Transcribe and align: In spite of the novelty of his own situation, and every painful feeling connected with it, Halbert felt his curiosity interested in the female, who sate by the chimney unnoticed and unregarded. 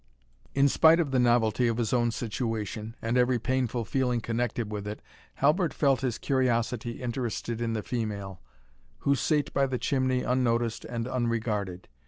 In 0.55 0.67
spite 0.67 0.99
of 0.99 1.11
the 1.11 1.19
novelty 1.19 1.67
of 1.67 1.77
his 1.77 1.93
own 1.93 2.09
situation, 2.09 2.95
and 3.03 3.19
every 3.19 3.37
painful 3.37 3.85
feeling 3.85 4.19
connected 4.19 4.71
with 4.71 4.87
it, 4.87 4.99
Halbert 5.35 5.75
felt 5.75 6.01
his 6.01 6.17
curiosity 6.17 7.03
interested 7.03 7.61
in 7.61 7.73
the 7.73 7.83
female, 7.83 8.41
who 9.01 9.13
sate 9.13 9.53
by 9.53 9.67
the 9.67 9.77
chimney 9.77 10.23
unnoticed 10.23 10.85
and 10.85 11.07
unregarded. 11.07 11.87